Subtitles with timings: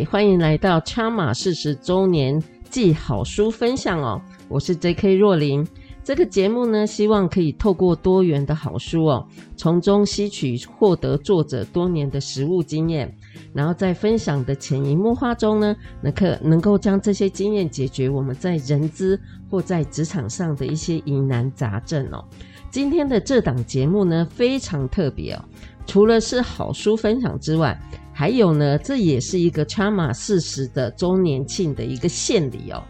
[0.00, 4.18] 欢迎来到 Chama 四十周年记好书分享哦！
[4.48, 5.14] 我是 J.K.
[5.14, 5.66] 若琳。
[6.02, 13.14] 这个节目呢，希望可以透过多元的好书哦，从中吸取获得作者多年的实务经验，
[13.52, 22.24] 然后在分享的潜移默化中呢，能可能够将这些经验解决我们在人资或在职场上的一些疑难杂症哦。
[22.70, 25.44] 今天的这档节目呢，非常特别哦，
[25.86, 27.78] 除了是好书分享之外，
[28.12, 32.82] 还有呢，这也是一个 Chama 四十的周年庆的一个献礼哦，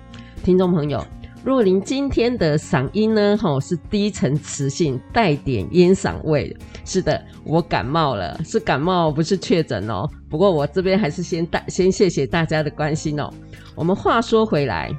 [0.43, 1.05] 听众朋友，
[1.45, 6.55] 若琳今天的嗓音呢，吼是低沉磁性，带点烟嗓味。
[6.85, 10.09] 是的，我感冒了，是感冒，不是确诊哦。
[10.29, 13.31] 不过我这边还是先大先谢谢大家的关心哦。
[13.77, 14.91] 我们话说回来，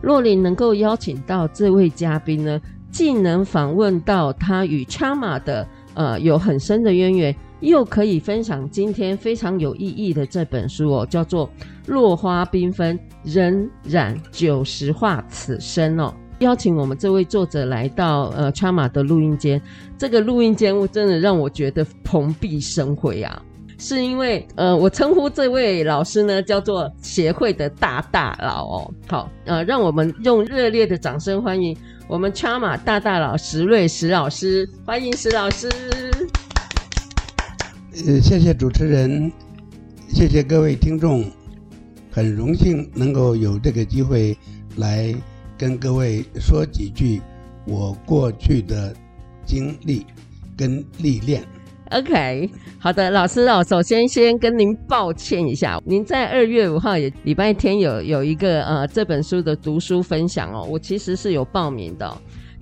[0.00, 2.60] 若琳能够邀请到这位嘉宾呢，
[2.90, 7.34] 既能访问到他与 Chama 的呃有很深的渊源。
[7.62, 11.48] 又可以分享今天非常有意义的这本书哦，叫做
[11.86, 16.12] 《落花缤纷，仍然九十画此生》哦。
[16.40, 19.62] 邀请我们这位作者来到呃 Chama 的录音间，
[19.96, 23.40] 这个录音间真的让我觉得蓬荜生辉啊！
[23.78, 28.94] 是因为呃，我称呼这位老师呢叫做协会的大大佬哦。
[29.06, 31.76] 好，呃，让我们用热烈的掌声欢迎
[32.08, 35.68] 我们 Chama 大大佬石瑞石老师，欢迎石老师。
[37.94, 39.30] 呃，谢谢主持人，
[40.08, 41.30] 谢谢各位听众，
[42.10, 44.34] 很荣幸能够有这个机会
[44.76, 45.14] 来
[45.58, 47.20] 跟各位说几句
[47.66, 48.94] 我过去的
[49.44, 50.06] 经历
[50.56, 51.44] 跟历练。
[51.90, 62.10] OK，好的，老师哦，首先先跟您抱歉一下，您在二月五号也礼拜天有有一个呃这本书的读书分享哦，我其实是有报名的。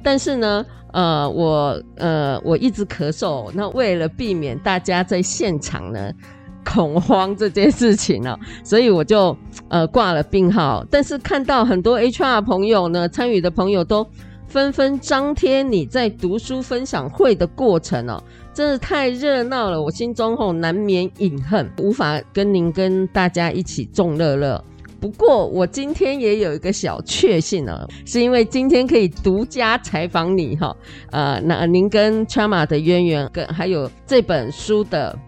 [0.02, 6.12] 但是呢，呃，我呃，我一直咳嗽，那为了避免大家在现场呢
[6.64, 9.36] 恐慌这件事情呢，所以我就
[9.68, 10.84] 呃挂了病号。
[10.90, 14.06] 但是看到很多 HR 朋友呢，参与的朋友都
[14.46, 18.22] 纷纷张贴你在读书分享会的过程哦，
[18.52, 24.62] 真的太热闹了，我心中吼难免隐恨，无法跟您跟大家一起众乐乐。
[25.00, 30.76] 不过我今天也有一个小确幸呢，是因为今天可以独家采访你哈，
[31.10, 35.18] 呃，那您跟 Chama 的渊源，跟还有这本书的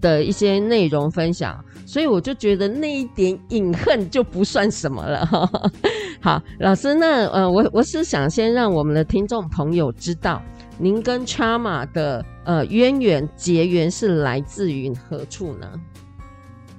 [0.00, 5.50] 的一些内容分享，所以我就觉得那一点隐恨就不算什么了哈。
[6.20, 10.42] 好，老师，那呃，我我是想先让我们的听众朋友知道，
[10.78, 15.66] 您跟 Chama 的呃渊源结缘是来自于何处呢？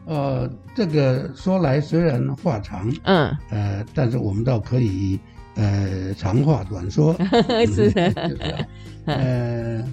[0.06, 5.19] 呃，这个说来虽然话长，嗯，呃，但是我们倒可以，
[5.56, 7.16] 呃，长话短说，
[7.74, 7.90] 是。
[7.91, 8.66] 的，就是，
[9.06, 9.84] 呃，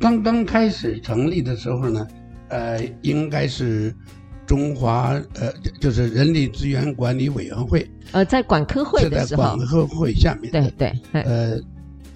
[0.00, 2.06] 刚刚开始成立的时候呢，
[2.48, 3.94] 呃，应该是
[4.46, 11.58] 中华，呃，就是人力资源管理委员会，呃，在管科会的时候，在管科会下面，对对，呃，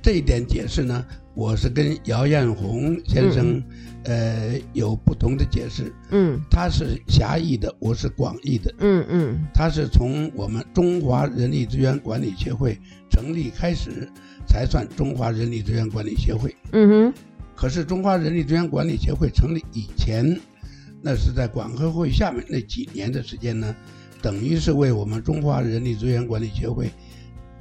[0.06, 3.54] 这一点解释呢，我是跟姚彦红先生。
[3.54, 3.64] 嗯
[4.04, 5.92] 呃，有不同的解释。
[6.10, 8.72] 嗯，他是狭义的，我是广义的。
[8.78, 12.78] 嗯嗯，他是从我们中华人力资源管理协会
[13.10, 14.08] 成立开始，
[14.46, 16.54] 才算中华人力资源管理协会。
[16.70, 17.14] 嗯哼。
[17.56, 20.38] 可是中华人力资源管理协会成立以前，
[21.02, 23.74] 那是在管科会下面那几年的时间呢，
[24.22, 26.92] 等于是为我们中华人力资源管理协会。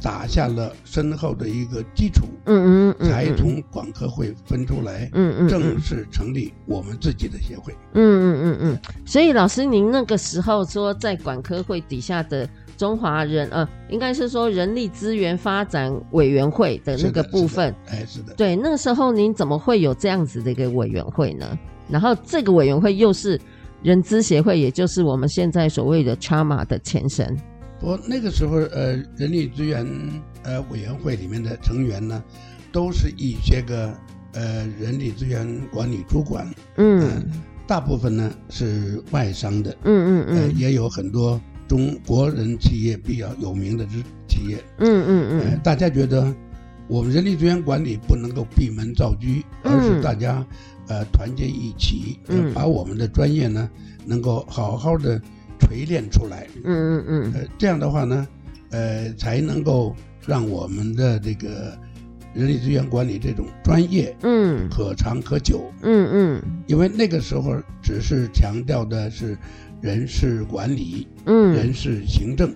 [0.02, 8.80] 打下了深厚的一个基础，嗯嗯，才从管科会分出来，嗯嗯，正式成立我们自己的协会，嗯嗯嗯嗯。
[9.06, 12.48] 所以老师，您那个时候说在管科会底下的
[12.78, 21.58] 中华人，呃，应该是说人力资源发展委员会的那个部分，哎，是的，对，那个时候您怎么会有这样子的一个委员会呢？
[21.90, 23.40] 然后这个委员会又是
[23.82, 27.36] 人资协会，也就是我们现在所谓的 Chama 的前身。
[27.86, 29.86] 我那个时候，呃，人力资源
[30.42, 32.24] 呃委员会里面的成员呢，
[32.72, 33.94] 都是一些个
[34.34, 37.24] 呃人力资源管理主管，嗯、呃，
[37.68, 43.86] 大部分呢是外商的，嗯嗯嗯、呃，也有很多中国人企业比较有名的
[44.28, 46.34] 企业，嗯嗯嗯、呃，大家觉得
[46.88, 49.28] 我们人力资源管理不能够闭门造车，
[49.62, 50.44] 而是大家
[50.88, 53.70] 呃团结一起，嗯，把我们的专业呢
[54.08, 55.22] 能够好好的
[55.76, 58.26] 锤炼出来，嗯嗯嗯，呃，这样的话呢，
[58.72, 59.94] 呃，才能够
[60.26, 61.78] 让我们的这个
[62.34, 69.38] 人力资源管理这种专业，嗯，可长可久，嗯嗯，因为那个时候只是强调的是
[69.82, 72.56] 人事管理，嗯，人事行政。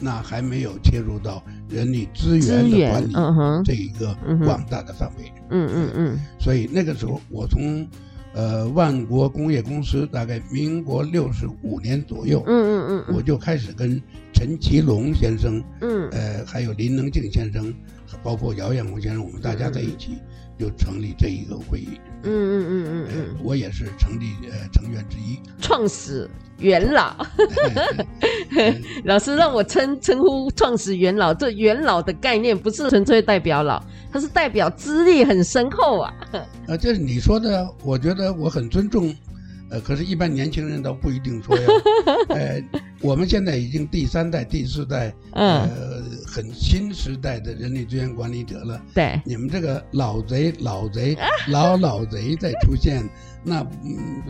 [0.00, 4.14] 那还没有切入到人力资源的管理这一个
[4.44, 7.86] 广大的范围，嗯嗯嗯，所以那个时候我从
[8.34, 14.00] 呃万国工业公司大概民国六十五年左右，嗯嗯嗯，我就开始跟
[14.32, 17.72] 陈其龙先生，嗯，呃还有林能静先生，
[18.22, 20.18] 包括姚彦红先生，我们大家在一起
[20.58, 26.28] 就成立这一个会议，嗯嗯嗯嗯嗯，我也是成立呃成员之一，创始。
[26.60, 27.16] 元老，
[29.04, 31.32] 老师让我称称呼创始元老。
[31.34, 33.82] 这元老的概念不是纯粹代表老，
[34.12, 36.14] 他是代表资历很深厚啊。
[36.66, 39.14] 呃，这是你说的，我觉得我很尊重。
[39.70, 41.66] 呃，可是，一般年轻人倒不一定说呀。
[42.28, 42.62] 呃，
[43.00, 48.80] 我们现在已经第三代、第四代，呃，很新时代的人力资源管理者了。
[48.94, 51.16] 对，你们这个老贼、老贼、
[51.48, 53.02] 老老贼再出现，
[53.42, 54.22] 那嗯。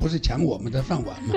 [0.00, 1.34] 不是抢我们的饭碗吗？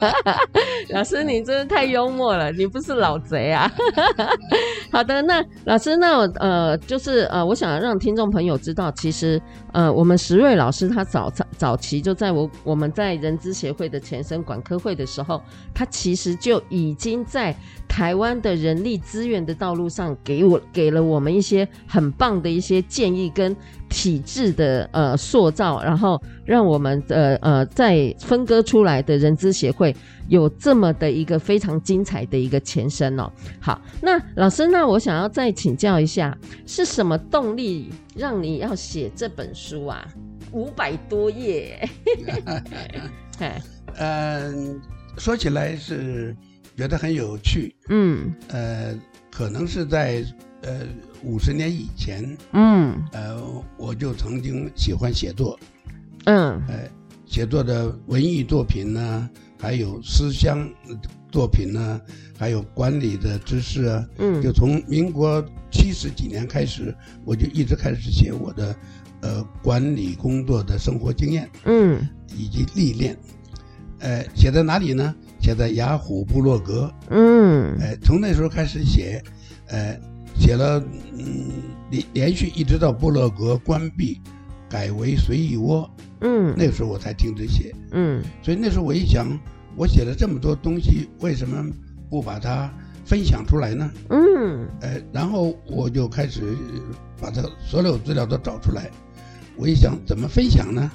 [0.88, 3.70] 老师，你真是太幽默了，你不是老贼啊！
[4.92, 9.40] 好的，那老师，那呃，就是呃，我想让听众朋友知道，其实
[9.72, 15.42] 呃，我们石瑞老师他早早早期就在我我们在人资协会的前身管科会的时候，
[15.74, 17.54] 他其实就已经在
[17.86, 23.54] 台湾的人力资源的道路上给我给了我们一些很棒的一些建议跟。
[23.90, 29.96] 体制的呃塑造，然后让我们呃呃在分割出来的人资协会
[30.28, 33.30] 有这么的一个非常精彩的一个前身哦。
[33.60, 36.36] 好，那老师，那我想要再请教一下，
[36.66, 40.06] 是什么动力让你要写这本书啊？
[40.52, 41.88] 五百多页，
[43.96, 44.80] 嗯，
[45.16, 46.34] 说起来是
[46.76, 48.94] 觉得很有趣，嗯，呃，
[49.30, 50.24] 可能是在。
[50.62, 50.80] 呃，
[51.22, 53.40] 五十年以前，嗯，呃，
[53.76, 55.56] 我就曾经喜欢写作，
[56.24, 56.80] 嗯，呃，
[57.26, 60.68] 写作的文艺作品呢，还有思乡
[61.30, 62.00] 作品呢，
[62.38, 66.94] 还有管理的知识啊，嗯，就从民国七十几年开始，
[67.24, 68.76] 我就一直开始写我的
[69.20, 72.00] 呃管理工作的生活经验，嗯，
[72.36, 73.16] 以及历练，
[73.98, 75.14] 呃，写在哪里呢？
[75.40, 79.22] 写在雅虎部落格，嗯，呃，从那时候开始写，
[79.68, 79.98] 呃。
[80.38, 80.80] 写了，
[81.16, 81.50] 嗯，
[81.90, 84.20] 连连续一直到部落格关闭，
[84.68, 85.90] 改为随意窝，
[86.20, 89.26] 嗯，那个时候我才停止写，嗯，所以那时候我一想，
[89.76, 91.64] 我写了这么多东西，为什么
[92.10, 92.72] 不把它
[93.04, 93.90] 分享出来呢？
[94.10, 96.42] 嗯，呃，然后我就开始
[97.20, 98.90] 把它所有资料都找出来，
[99.56, 100.90] 我一想怎么分享呢？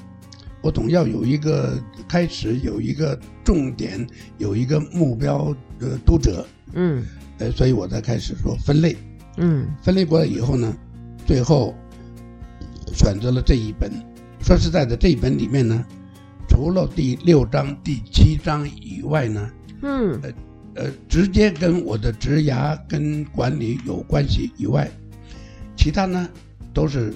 [0.62, 1.78] 我总要有一个
[2.08, 4.06] 开始，有一个重点，
[4.38, 7.04] 有一个目标的读者，嗯，
[7.38, 8.96] 呃，所以我才开始说分类。
[9.36, 10.74] 嗯，分类过了以后呢，
[11.26, 11.74] 最后
[12.94, 13.90] 选择了这一本。
[14.44, 15.82] 说实在的，这一本里面呢，
[16.46, 19.50] 除了第六章、第七章以外呢，
[19.80, 20.30] 嗯，呃
[20.74, 24.86] 呃，直接跟我的职涯跟管理有关系以外，
[25.74, 26.28] 其他呢
[26.74, 27.14] 都是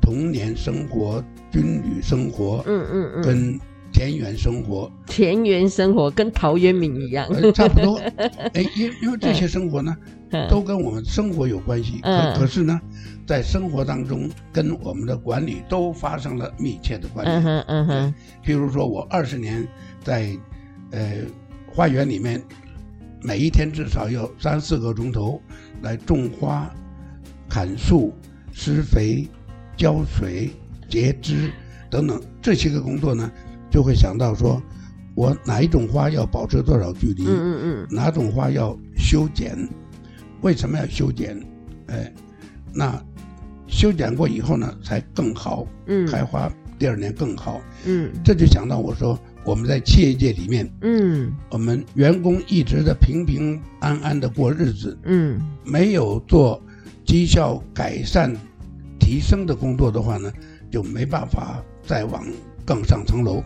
[0.00, 3.60] 童年生活、军旅生活，嗯嗯嗯，跟。
[4.00, 7.98] 田园生活，田园生活跟陶渊明一样，呃、差不多。
[8.54, 9.94] 哎，因因为这些生活呢，
[10.48, 12.00] 都跟我们生活有关系。
[12.00, 12.80] 可可是呢，
[13.26, 17.32] 在生活当中，跟我们的管理都发生了密切的关系。
[17.32, 18.14] 嗯哼，嗯哼。
[18.42, 19.68] 譬如说，我二十年
[20.02, 20.34] 在
[20.92, 21.18] 呃
[21.70, 22.42] 花园里面，
[23.20, 25.38] 每一天至少要三四个钟头
[25.82, 26.74] 来种花、
[27.50, 28.14] 砍树、
[28.50, 29.28] 施肥、
[29.76, 30.48] 浇水、
[30.88, 31.50] 截枝
[31.90, 33.30] 等等这些个工作呢。
[33.70, 34.60] 就会想到说，
[35.14, 37.24] 我哪一种花要保持多少距离？
[37.24, 39.56] 嗯嗯嗯，哪种花要修剪？
[40.42, 41.40] 为什么要修剪？
[41.86, 42.12] 哎，
[42.72, 43.02] 那
[43.66, 56.60] 修剪过以后呢，才更好，嗯，开花第二年更好，嗯，这就想到我说我们在企业界里面，嗯，我们员工一直的平平安安的过日子，嗯，没有做
[57.04, 58.34] 绩效改善、
[58.98, 60.32] 提升的工作的话呢，
[60.70, 62.24] 就没办法再往
[62.64, 63.42] 更上层楼。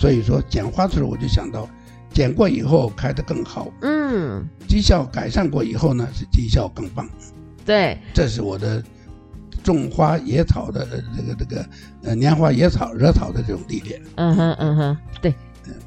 [0.00, 1.68] 所以说剪花的时候，我就想到，
[2.10, 7.06] 剪过以后开得更好，嗯，绩效改善过以后呢，是绩效更棒，
[7.66, 8.82] 对，这是我的
[9.62, 11.66] 种花野草的这个这个
[12.02, 15.34] 呃拈花野草惹草的这种历练，嗯哼嗯哼，对，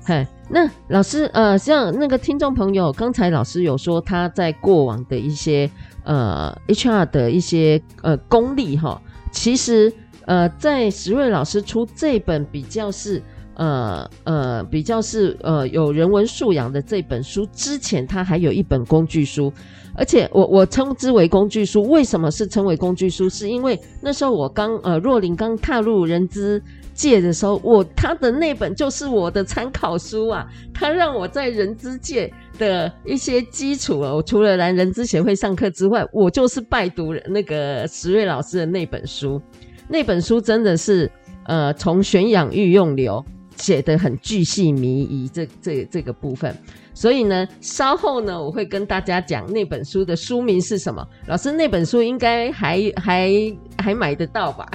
[0.03, 5.67] 嗨，那老师呃，像那个听众朋友，刚才老师有说他在过往的一些
[6.03, 9.01] 呃 HR 的一些呃功力哈，
[9.31, 9.91] 其实。
[10.25, 13.21] 呃，在石瑞老师出这本比较是
[13.55, 19.51] 呃呃比较是呃有人文素养的这本书之前，他还有一本工具书，
[19.95, 23.29] 而且我我称之为工具书，为什么是称为工具书？
[23.29, 26.61] 是因为那时候我刚呃若琳刚踏入人资
[26.93, 39.41] 界的时候，我他的那本就是我的参考书啊，他让我在人资界的一些基础啊，我除了来人资协会上课之外，我就是拜读那个石瑞老师的那本书。
[39.89, 41.11] 那本书真的是
[41.45, 43.23] 呃，从选养育用流
[43.57, 46.55] 写得很巨细靡遗，这这这个部分。
[46.93, 51.07] 所以呢，稍后呢，我会跟大家讲那本书的书名是什么。
[51.27, 53.31] 老师，那本书应该还还
[53.77, 54.69] 还买得到吧？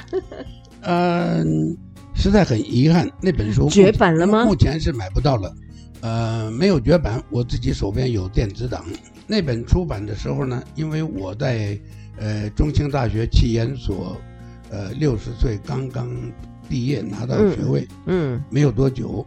[0.83, 1.77] 嗯。
[2.21, 4.45] 实在很遗憾，那本书绝版了吗？
[4.45, 5.55] 目前是买不到了，
[6.01, 8.85] 呃，没有绝版，我自己手边有电子档。
[9.25, 11.79] 那本出版的时候呢，因为我在
[12.19, 14.17] 呃中兴大学企研所，
[14.69, 16.11] 呃六十岁刚刚
[16.69, 19.27] 毕业拿到学位，嗯，嗯没有多久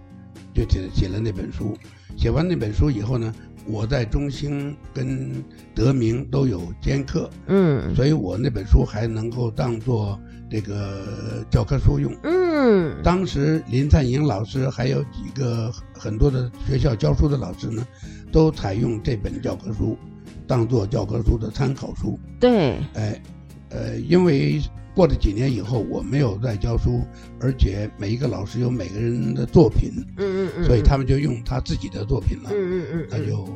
[0.54, 1.76] 就写写了那本书。
[2.18, 3.34] 写完那本书以后呢，
[3.66, 5.44] 我在中兴跟
[5.74, 10.20] 德明都有兼课，嗯，所以我那本书还能够当做。
[10.54, 17.88] 这个教科书用，嗯，当时林灿英老师还有几个很多的学校教书的老师呢，
[18.34, 19.98] 都采用这本教科书，
[20.46, 22.20] 当做教科书的参考书。
[22.38, 23.24] 对，哎，
[23.70, 24.62] 呃，因为
[24.94, 27.02] 过了几年以后，我没有再教书，
[27.40, 33.48] 而且每一个老师有每个人的作品，嗯嗯嗯，所以他们就用他自己的作品了，嗯嗯嗯，那就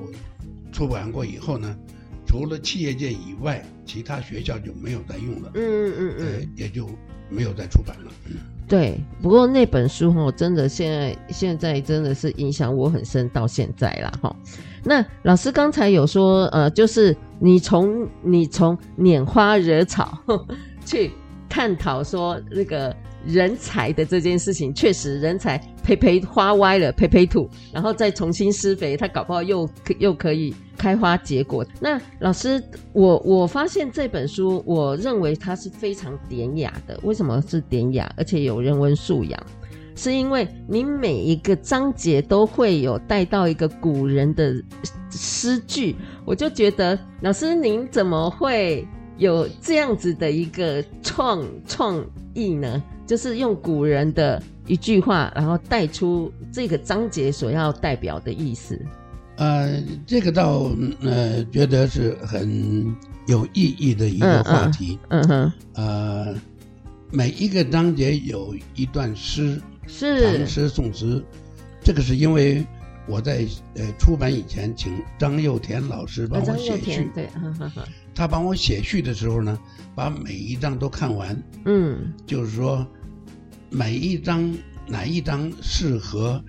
[0.71, 1.75] 出版过以后呢。
[2.27, 5.51] 除了企业界以外，其他学校就没有再用了。
[5.53, 6.89] 嗯嗯嗯，呃，也就
[7.29, 8.11] 没有再出版了。
[8.25, 8.33] 嗯，
[8.67, 8.99] 对。
[9.21, 14.35] 不过那本书哈，真的现在现在真的是影响我很深，到现在了哈。
[14.83, 20.17] 那老师刚才有说，呃，就是你从你从拈花惹草
[20.83, 21.11] 去
[21.49, 22.95] 探讨说那个。
[23.27, 31.65] 人才的这件事情，确实人才培培花歪了，培培土，然后再重新施肥，它搞不好又又可以开花结果。
[31.79, 36.99] 那老师，我我发现这本书，我认为它是非常典雅的。
[37.01, 39.43] 为什么是典雅，而且有人文素养？
[39.95, 44.53] 是因为你每一个章节都会有带到一个古人的
[45.09, 48.87] 诗句，我就觉得老师您怎么会
[49.17, 52.81] 有这样子的一个创创意呢？
[53.07, 58.79] 就是用古人的一句话，然后带出这个章节所要代表的意思。
[59.38, 62.95] 呃，这个倒呃觉得是很
[63.27, 64.98] 有意义的一个话题。
[65.10, 65.53] 嗯，嗯，嗯哼。
[65.75, 66.36] 呃，
[67.12, 71.24] 每一个章节有一段诗，是唐诗宋词。
[71.84, 72.65] 这个是因为
[73.07, 73.45] 我在
[73.75, 77.12] 呃出版以前，请张幼田老师帮我写序。
[77.13, 77.88] 对，呵呵呵。
[78.15, 79.60] 他帮我写序的时候呢，
[79.93, 81.39] 把每一章都看完。
[81.65, 82.88] 嗯，就是说。
[83.72, 84.55] 每一章
[84.88, 86.41] 哪一章适合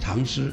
[0.00, 0.52] 唐诗，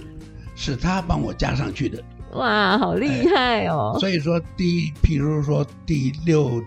[0.56, 2.04] 是他帮我加上去的。
[2.34, 3.98] 哇，好厉害哦！
[4.00, 6.62] 所以说，第一，譬如说第六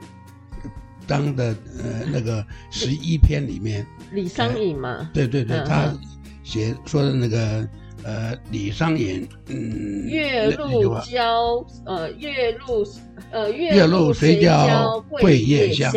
[1.06, 5.94] 章的呃那个十一篇里面，李商隐嘛、呃，对对对，嗯、他
[6.42, 7.68] 写说的那个
[8.04, 12.86] 呃李商隐，嗯，月露交呃月露
[13.32, 15.92] 呃月露谁教桂叶香？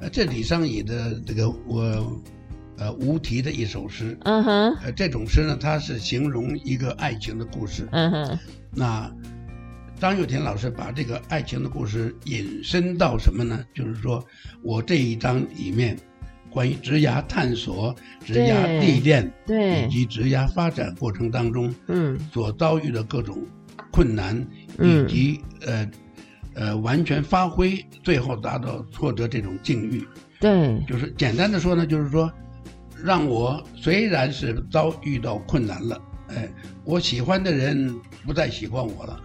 [0.00, 2.20] 呃，这李商隐的这个我。
[2.78, 8.38] 呃，无题的一首诗，嗯哼，呃，这种诗呢，它是形容一个爱情的故事，嗯哼。
[8.72, 9.08] 那
[10.00, 13.64] 张幼田老师把这个爱情的故事引申到什么呢？
[13.72, 14.24] 就是说
[14.64, 15.96] 我这一章里面
[16.52, 17.94] 关于职涯探索、
[18.24, 23.38] 职涯历练，对，以及职涯发展过程当中，嗯，所遭遇的各种
[23.90, 24.46] 困难，
[24.80, 25.90] 以及呃
[26.54, 30.06] 呃完全发挥，最后达到挫折这种境遇，
[30.38, 32.30] 对，就是简单的说呢，就是说。
[33.04, 36.48] 让我虽然是遭遇到困难了，哎，
[36.84, 37.92] 我喜欢的人
[38.24, 39.20] 不再喜欢我了，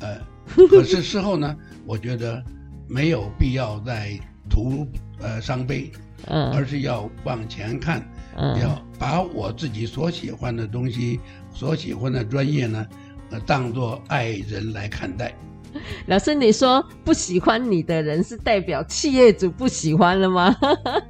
[0.00, 0.18] 哎，
[0.70, 1.54] 可是事后呢，
[1.84, 2.42] 我觉得
[2.88, 4.88] 没有必要再徒
[5.20, 5.92] 呃伤悲，
[6.26, 8.02] 嗯，而是要往前看，
[8.36, 11.20] 嗯，要把我自己所喜欢的东西、
[11.52, 12.86] 所喜欢的专业呢，
[13.30, 15.34] 呃，当作爱人来看待。
[16.06, 20.54] 老师，你说不喜欢你的人是代表企业主不喜欢了吗？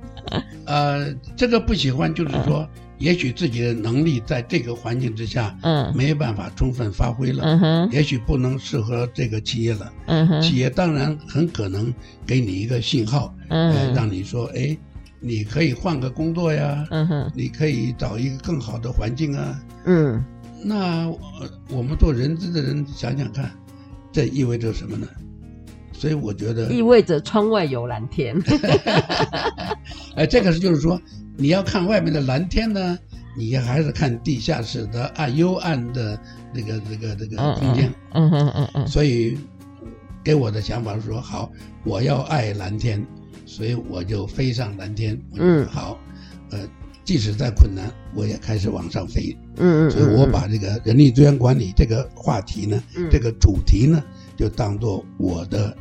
[0.67, 11.93] 呃，这个不喜欢就是说，嗯、也许自己的能力在这个环境之下，嗯，没办法充分发挥了，嗯哼，也许不能适合这个企业了，嗯哼，企业当然很可能
[12.25, 14.77] 给你一个信号，嗯、呃，让你说，哎，
[15.23, 20.23] 你可以换个工作呀，嗯哼，你可以找一个更好的环境啊，嗯，
[20.65, 21.09] 那
[21.71, 23.51] 我们做人资的人想想看，
[24.11, 25.07] 这意味着什么呢？
[25.93, 28.37] 所以我觉得意味着窗外有蓝天。
[30.17, 31.01] 哎，这个是就是说，
[31.37, 32.99] 你要看外面的蓝天呢，
[33.37, 36.19] 你还是看地下室的暗幽暗的
[36.53, 37.89] 那个那个那个空间。
[38.15, 38.87] 嗯嗯嗯嗯。
[38.89, 39.39] 所以
[40.25, 41.49] 给我的想法是说，好，
[41.85, 43.07] 我要爱蓝天，
[43.53, 45.21] 所以我就飞上蓝天。
[45.35, 45.99] 嗯，好，
[46.51, 46.59] 呃。
[47.05, 49.37] 即使再困难，我也开始往上飞。
[49.57, 54.01] 嗯嗯，所以我把这个人力资源管理这个话题呢，嗯、这个主题呢，
[54.37, 55.77] 就当做我的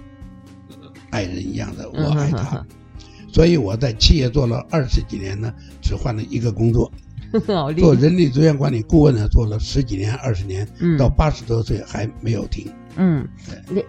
[1.11, 2.57] 爱人一样的，我爱他。
[2.57, 2.65] 嗯、
[3.31, 6.91] 所以我在企业做了二十几年呢，只换了一个工作，
[7.77, 12.67] 做人力资源管理顾问呢，做了十几年、二十年，嗯、到八十多岁还没有停。
[12.97, 13.27] 嗯，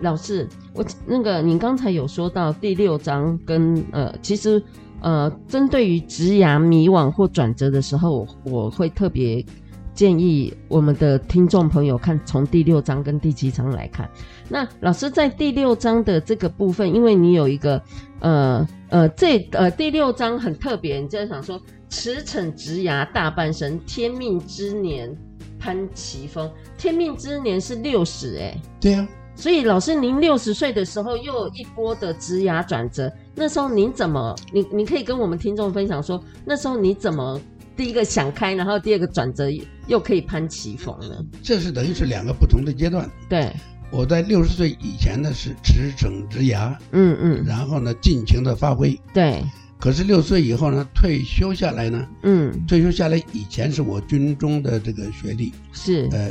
[0.01, 4.63] 老师，我那个您刚才有说到第六章跟呃，其实。
[5.05, 9.45] 呃，针对于职涯迷惘或转折的时候，我我会特别
[9.93, 14.09] 建议我们的听众朋友看从第六章跟第七章来看。
[14.49, 17.83] 那老师在第六章的这个部分，因为你有一个
[18.21, 25.13] 呃呃这呃第六章很特别，你就想说驰骋职涯大半生，天命之年
[25.63, 29.09] 攀奇峰，天命之年是六十哎，对啊。
[29.37, 34.35] 所以老师，您六十岁的时候又有一波的职涯转折，那时候您怎么？
[34.53, 37.41] 你你可以跟我们听众分享说，那时候你怎么
[37.77, 39.45] 第一个想开，然后第二个转折
[39.87, 41.17] 又可以攀奇峰呢？
[41.43, 43.09] 这是等于是两个不同的阶段。
[43.29, 43.51] 对，
[43.91, 49.01] 我在六十岁以前呢是驰骋职涯，嗯嗯，然后呢尽情的发挥。
[49.15, 49.43] 对，
[49.83, 56.31] 可是六岁以后呢退休下来呢，嗯，退休下来以前是我军中的这个学历是，呃。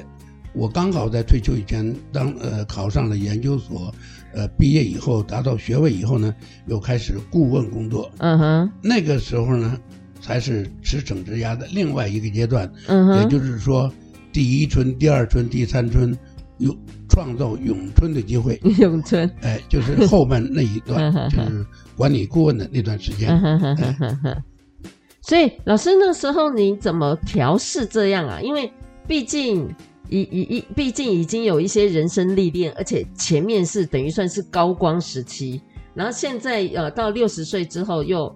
[0.54, 3.94] 我刚好在退休以前当呃考上了研究所，
[4.34, 6.36] 呃毕业以后达到学位以后呢，
[6.68, 8.12] 又开始顾问工作。
[8.18, 9.80] 嗯哼，那个时候呢，
[10.22, 12.70] 才是驰骋职涯的另外一个阶段。
[12.88, 13.90] 嗯哼，也就是说，
[14.34, 16.14] 第一春、第二春、第三春，
[16.58, 16.76] 有
[17.12, 18.60] 创造咏春的机会。
[18.80, 21.66] 咏春，哎，就是后面那一段， 就是
[21.96, 23.30] 管理顾问的那段时间。
[25.22, 28.42] 所以老师那时候你怎么调试这样啊？
[28.42, 28.72] 因为
[29.08, 29.70] 毕竟。
[30.14, 35.62] 已已已，毕竟已经有一些人生历练，而且前面是等于算是高光时期，
[35.94, 38.30] 然后现在呃到六十岁之后又，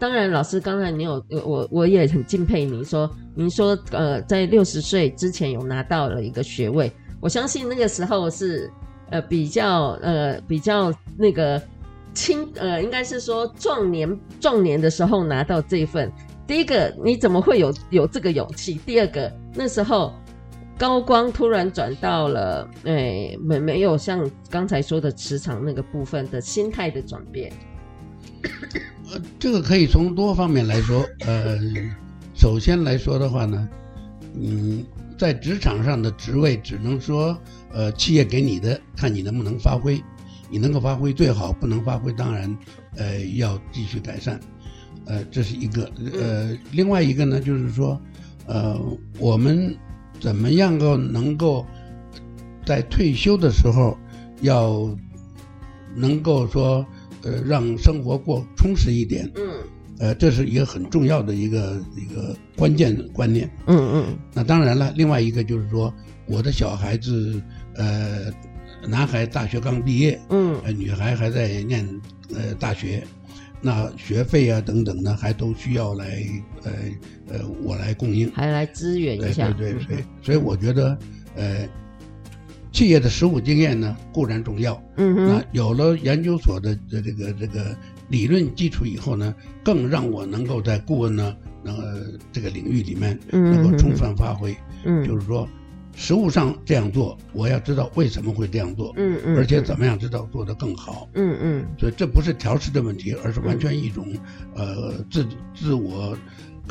[0.00, 6.90] 当然老师刚才你有我我也很敬佩您说，您说呃在六十岁之前有拿到了一个学位，
[7.22, 8.70] 我相信那个时候是
[9.10, 11.62] 呃比较呃比较那个
[12.12, 16.12] 轻呃应该是说壮年壮年的时候拿到这份，
[16.46, 18.74] 第一个你怎么会有有这个勇气？
[18.84, 20.12] 第二个那时候。
[20.78, 27.52] 高光突然转到了，哎，没没有像刚才说的磁场那个部分的心态的转变。
[29.12, 31.06] 呃，这个可以从多方面来说。
[31.24, 31.56] 呃，
[32.34, 33.68] 首先来说的话呢，
[34.34, 34.84] 嗯，
[35.22, 37.38] 在职场上的职位只能说，
[37.70, 40.02] 呃，企业给你的，看你能不能发挥。
[40.50, 42.58] 你能够发挥最好，不能发挥当然，
[42.96, 44.40] 呃，要继续改善。
[45.06, 45.88] 呃，这是一个。
[46.20, 48.02] 呃，另外一个呢，就是说，
[48.46, 48.76] 呃，
[49.20, 49.72] 我们。
[50.20, 51.64] 怎么样够能够
[52.64, 53.98] 在退休的时候
[54.40, 54.96] 要
[55.96, 56.86] 能够说
[57.22, 59.42] 呃让生活过充实一点，嗯，
[60.02, 64.18] 呃这是一个很重要的一个一个关键观念，嗯嗯。
[64.34, 65.94] 那当然了，另外一个就是说
[66.26, 67.40] 我的小孩子
[67.76, 68.32] 呃
[68.88, 71.88] 男孩大学刚毕业，嗯，呃女孩还在念
[72.34, 73.04] 呃大学。
[73.64, 76.20] 那学费啊等等呢，还都需要来
[76.64, 76.72] 呃
[77.28, 79.52] 呃我来供应，还来支援一下。
[79.52, 80.98] 对对对，嗯、所以我觉得
[81.36, 81.64] 呃，
[82.72, 87.76] 企业的实务经验呢固然重要，嗯哼，那有了研究所的这个这个
[88.12, 95.48] 理论基础以后呢，更让我能够在顾问呢呃这个领域里面能够充分发挥，嗯，就是说。
[95.94, 104.06] 实物上这样做，我要知道为什么会这样做，嗯嗯，而且怎么样知道做得更好，嗯嗯，所以这不是调试的问题，而是完全一种，
[104.54, 106.16] 呃，自自我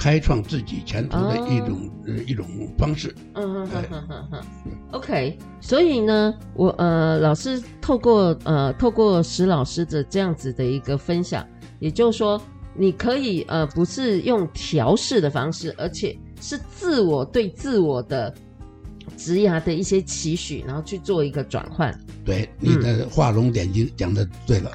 [0.01, 2.43] 开创自己前途的一种呃一种
[2.75, 4.41] 方式，嗯哼哼哼哼
[4.93, 11.45] ，OK，所以呢，我呃老师透过呃透过石老师的这样子的一个分享，
[11.79, 12.41] 也就是说，
[12.75, 18.33] 你可以呃不是用调试的方式，而且是自我对自我的。
[19.23, 21.95] 职涯的一些期许，然后去做一个转换。
[22.25, 24.71] 对，你的画龙点睛讲的对了。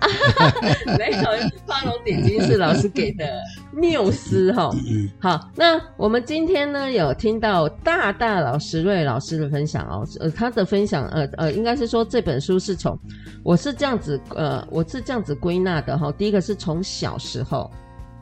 [0.97, 1.25] 没有，
[1.67, 3.27] 画龙点睛是老师给的
[3.73, 4.71] 缪斯哈。
[4.89, 12.97] 嗯，好，那我们今天呢有听到大大老师瑞老师的分享哦，呃，他的分享，呃呃，应该是说这本书是从，
[13.43, 16.13] 我是这样子，呃，我是这样子归纳的哈。
[16.13, 17.69] 第一个是从小时候、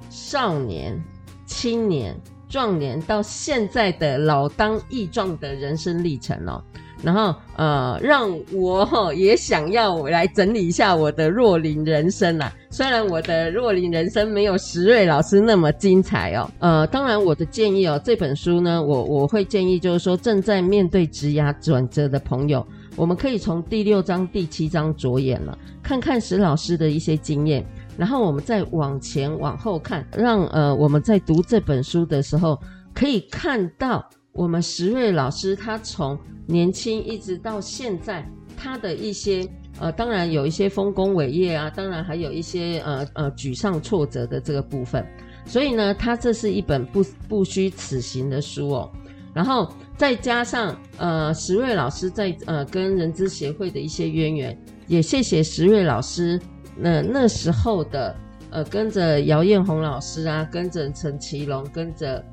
[0.09, 0.99] 少年、
[1.45, 2.19] 青年。
[2.55, 6.63] 壮年到现在的老当益壮的人生历程哦，
[7.03, 12.55] 然后呃，让我也想要来整理一下我的若伶人生啦。
[12.71, 22.65] 虽然我的若伶人生没有石瑞老师那么精彩哦，呃，当然我的建议哦，这本书呢，我我会建议就是说正在面对职涯转折的朋友，
[22.95, 32.59] 我们可以从第六章、第七章着眼了，看看石老师的一些经验，然后我们再往前往后看，让呃我们在读这本书的时候
[32.95, 34.09] 可以看到。
[34.37, 45.07] 我们石瑞老师，他从年轻一直到现在，他的一些呃，当然有一些丰功伟业啊，当然还有一些呃呃沮丧挫折的这个部分。
[45.47, 48.91] 所以呢，他这是一本不不虚此行的书哦。
[49.33, 56.41] 然后再加上呃，石瑞老师在呃跟人资协会的一些渊源，也谢谢石瑞老师
[56.77, 58.17] 那、那时候的
[58.51, 62.25] 呃跟着姚艳红老师啊，跟着陈其龙，跟着。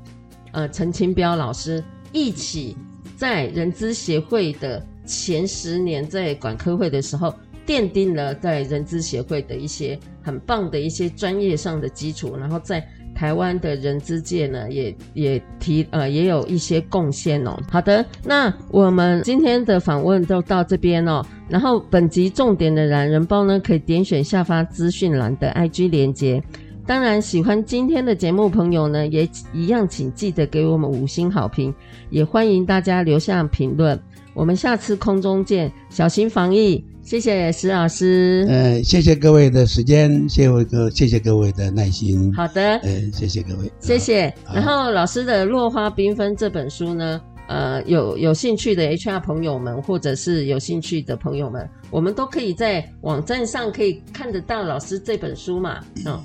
[0.54, 2.76] 呃，陈清标老师一起
[3.16, 7.34] 在人资协会的前十年，在管科会的时候，
[7.66, 12.86] 奠定了在人资协会的一些很棒的一些专业上的基础，然后在
[13.22, 17.56] 台湾的人资界呢，也也提呃也有一些贡献哦。
[17.70, 21.24] 好的，那我们今天的访问就到这边哦。
[21.48, 26.42] 然后本集重点的懒人包呢，可以点选下方资讯栏的 IG 连接。
[26.84, 31.72] 当然，喜欢今天的节目朋友呢，也一样，请记得给我们五星好评，
[32.10, 33.96] 也欢迎大家留下评论。
[34.34, 38.46] 我们下次空中见，小心防疫，谢谢石老师。
[38.48, 42.32] 呃，谢谢各位的时间，谢谢各，谢谢各位的耐心。
[42.34, 44.32] 好的，呃，谢谢各位，谢谢。
[44.52, 56.18] 然后老师的《落花缤纷》这本书呢，呃，有有兴趣的 HR 朋友们，或者是有兴趣的朋友们，我们都可以在网站上可以看得到老师这本书嘛，嗯。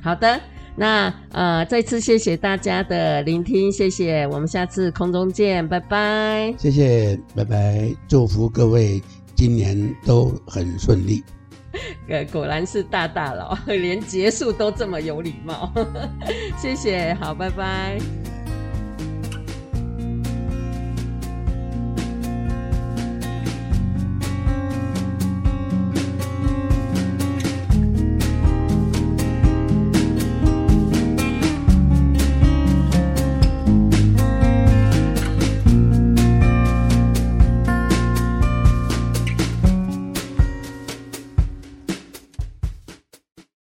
[0.00, 0.40] 好的，
[0.78, 6.54] 那呃，再次谢谢大家的聆听，谢谢，我们下次空中见，拜拜。
[6.56, 9.02] 谢谢，拜拜，祝福各位
[9.34, 11.24] 今年都很顺利。
[12.08, 15.72] 呃，果然是大大佬， 连结束都这么有礼貌，
[16.56, 17.98] 谢谢，好，拜拜。